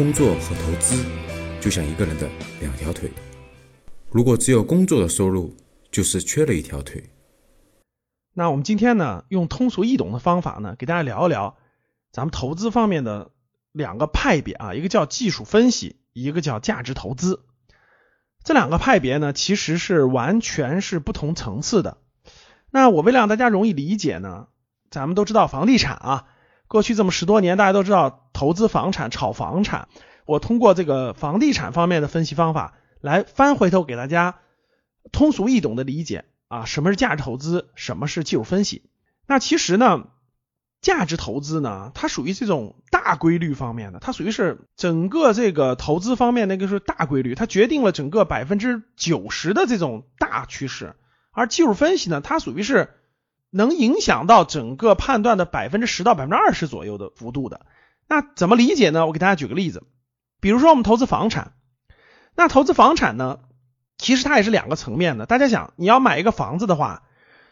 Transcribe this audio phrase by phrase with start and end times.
[0.00, 1.04] 工作和投资
[1.60, 2.26] 就像一个人的
[2.58, 3.10] 两条腿，
[4.10, 5.54] 如果只有工作的收入，
[5.92, 7.04] 就是缺了一条腿。
[8.32, 11.58] 那我们今天呢，用通俗易懂的方法呢，给大家聊一聊
[12.12, 13.30] 咱们投资方面的
[13.72, 17.42] 两个派别啊，一个叫技术分析，一个叫价值投资。
[18.42, 21.98] 这两个派别呢，其实是完全是不同层次的。
[22.70, 24.46] 那我为了让大家容易理解呢，
[24.90, 26.26] 咱们都知道房地产啊，
[26.68, 29.88] 过去这么十多年，大家都知道投资房产、炒房产。
[30.24, 32.72] 我通过这个房地产方面的分析方法，
[33.02, 34.38] 来翻回头给大家
[35.12, 38.88] 通俗易懂的理解啊，什么是价值投资，什么是技术分析。
[39.26, 40.06] 那其实呢，
[40.80, 50.96] 价值投资呢，它属于这种大规律方面的，它属于是整个这个投资方面那个是大规律，它决定了整个百分之九十的这种大趋势。
[51.30, 52.88] 而技术分析呢，它属于是
[53.50, 57.66] 能影响到整个判断的百分之十到百分之二十左右的幅度的。
[58.10, 59.06] 那怎么理解呢？
[59.06, 59.84] 我给大家举个例子，
[60.40, 61.52] 比如说我们投资房产，
[62.34, 63.38] 那投资房产呢，
[63.98, 65.26] 其实它也是两个层面的。
[65.26, 67.04] 大家想，你要买一个房子的话，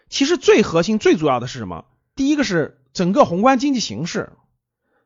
[0.08, 1.84] 其实最核心、最主要的是什么？
[2.16, 4.32] 第一个是整个宏观经济形势，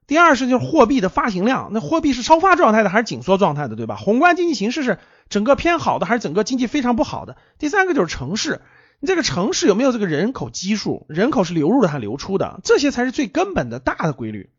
[0.06, 3.96] 第二是就是货币的发行量，那货币是超发状态的还是紧缩状态的，对吧？
[3.96, 4.98] 宏观经济形势是。
[5.28, 7.38] 整个偏好的还是整个经济非常不好的？
[7.58, 8.60] 第三个就是城市，
[9.00, 11.06] 你这个城市有没有这个人口基数？
[11.08, 12.60] 人口是流入的还是流出的？
[12.64, 14.50] 这些才是最根本的大的规律。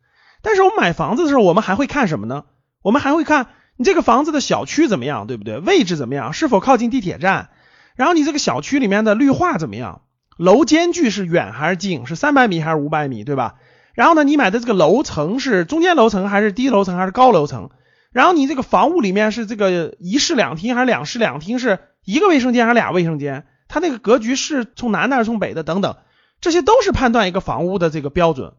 [0.43, 2.43] 但是我们买房子的时候，我们还会看什么呢？
[2.83, 5.57] 我们还会看你这个房子的小区怎么样，对不对？
[5.57, 6.33] 位置怎么样？
[6.33, 7.49] 是否靠近地铁站？
[7.95, 10.01] 然后你这个小区里面的绿化怎么样？
[10.37, 12.05] 楼间距是远还是近？
[12.05, 13.55] 是三百米还是五百米，对吧？
[13.93, 17.69] 然后呢，你买的这个楼层是中间楼层还是低楼层还是高楼层？
[18.11, 21.57] 然后你这个房屋里面是这个一室两厅还是两室两厅？
[21.57, 23.45] 是一个卫生间还是俩卫生间？
[23.67, 25.63] 它那个格局是从南的还是从北的？
[25.63, 25.95] 等等，
[26.41, 28.53] 这些都是判断一个房屋的这个标准。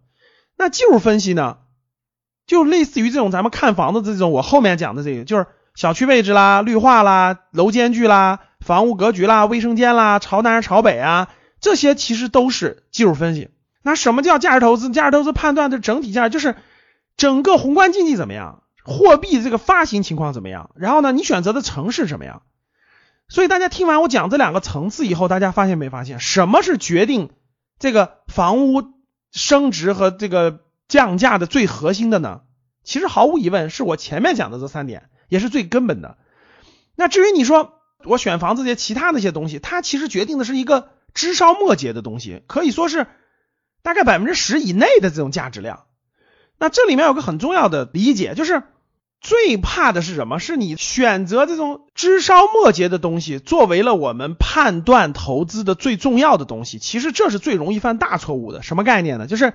[0.57, 1.59] 那技术分析呢，
[2.47, 11.29] 就类似于这种咱们看房子这种，我后面讲的这个，就是小区位置啦、绿化啦、楼间距啦、房屋格局啦、卫生间啦、朝南朝北啊，
[11.61, 13.51] 这些其实都是技术分析。
[13.83, 14.91] 那什么叫价值投资？
[14.91, 16.57] 价值投资判断的整体价值就是
[17.17, 18.63] 整个宏观经济怎么样。
[18.83, 20.71] 货币这个发行情况怎么样？
[20.77, 22.43] 然后呢，你选择的城市怎么样？
[23.29, 27.31] 所以大家听完我讲这两个层次以后，大家发现没发现，什么是决定
[27.79, 28.83] 这个房屋
[29.33, 30.61] 升值和这个
[30.95, 32.43] 降价的最核心的呢？
[32.85, 36.19] 其实毫无疑问是我前面讲的这三点，也是最根本的。
[36.95, 43.09] 那至于你说我选房子这些其他那些东西，它其实决定的是一个枝梢末节的东西，可以说是
[43.83, 45.87] 大概百分之十以内的这种价值量。
[46.59, 48.63] 那这里面有个很重要的理解，就是。
[49.21, 50.39] 最怕的是什么？
[50.39, 56.79] 是你选择这种枝梢末节的东西，作为了我们判断投资的最重要的东西。
[56.79, 58.63] 其实这是最容易犯大错误的。
[58.63, 59.27] 什么概念呢？
[59.27, 59.55] 就是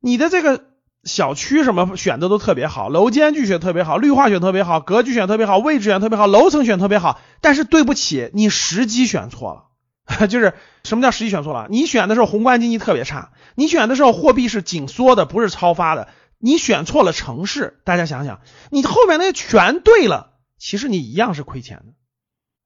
[0.00, 0.64] 你的这个
[1.04, 7.20] 小区什么选的都特别好，楼间距选特别好，绿化选特别好，格局选特别好，位置选特别好，楼层选特别好。
[7.40, 9.66] 但是对不起，你时机选错了。
[10.26, 11.68] 就是什么叫时机选错了？
[11.70, 16.08] 你选的时候宏观经济特别差，你选的时候货币是紧缩的，不是超发的。
[16.38, 18.40] 你选错了城市，大家想想，
[18.70, 21.92] 你后面那些全对了，其实你一样是亏钱的。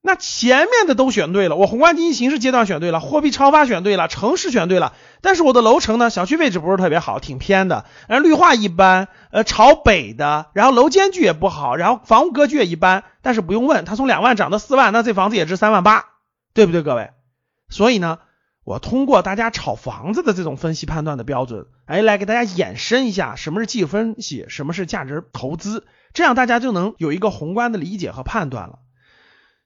[0.05, 13.03] 那前面的都选对了，我宏观经济形势阶段选对了，货币超发选对了，城市选对了，但是我的楼层呢，小区位置不是特别好，挺偏的，然后绿化一般，呃，朝北的，然后楼间距也不好，然后房屋格局也一般。
[13.23, 16.05] 但是不用问，它从两万涨到四万，那这房子也值三万八，
[16.53, 17.09] 对不对，各位？
[17.69, 18.19] 所以呢？
[18.63, 28.79] 我通过大家炒房子的这种分析判断的标准，哎，来给大家衍生一下什么是技术分析，什么是价值投资，这样大家就能有一个宏观的理解和判断了。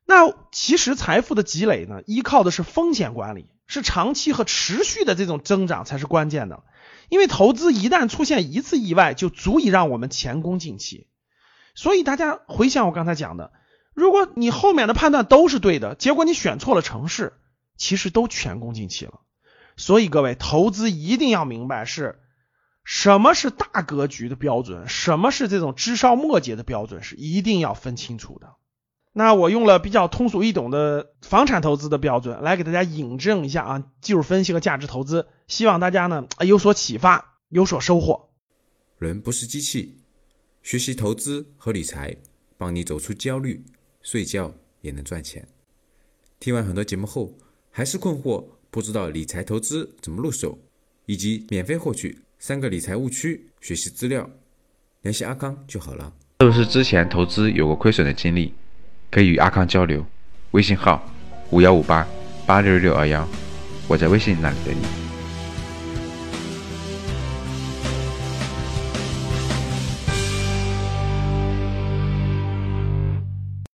[0.09, 6.63] 那其实财富的积累呢，依靠的是风险管理，是长期和持续的这种增长才是关键的。
[7.09, 11.05] 因为投资一旦出现一次意外，就足以让我们前功尽弃。
[11.75, 13.51] 所以大家回想我刚才讲的，
[13.93, 17.33] 如果你后面的判断都是对的，结果你选错了城市。
[17.77, 19.21] 其实都前功尽弃了，
[19.77, 22.19] 所以各位投资一定要明白是
[22.83, 28.55] 什么是大格局的标准，什么是这种枝梢末节的标准，是一定要分清楚的。
[29.19, 38.29] 那我用了比较通俗易懂的房产投资的标准来给大家引证一下啊，技术分析和价值投资，希望大家呢有所启发，有所收获。
[38.97, 39.97] 人不是机器，
[40.63, 42.15] 学习投资和理财，
[42.57, 43.61] 帮你走出焦虑，
[44.01, 45.45] 睡觉也能赚钱。
[46.39, 47.33] 听完很多节目后。
[47.71, 50.57] 还是困惑，不知道理财投资怎么入手，
[51.05, 54.27] 以及免费获取三个理财误区学习资料，
[55.01, 56.13] 联系阿康就好了。
[56.39, 58.53] 是不是之前投资有过亏损的经历？
[59.11, 60.05] 可以与阿康交流，
[60.51, 61.01] 微信号
[61.49, 62.05] 五幺五八
[62.45, 63.27] 八六六二幺，
[63.87, 65.08] 我在微信那里等你。